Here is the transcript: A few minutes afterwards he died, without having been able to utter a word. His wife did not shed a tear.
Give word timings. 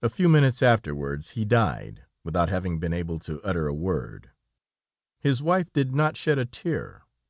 A 0.00 0.08
few 0.08 0.30
minutes 0.30 0.62
afterwards 0.62 1.32
he 1.32 1.44
died, 1.44 2.06
without 2.24 2.48
having 2.48 2.78
been 2.80 2.94
able 2.94 3.18
to 3.18 3.42
utter 3.42 3.66
a 3.66 3.74
word. 3.74 4.30
His 5.20 5.42
wife 5.42 5.70
did 5.74 5.94
not 5.94 6.16
shed 6.16 6.38
a 6.38 6.46
tear. 6.46 7.02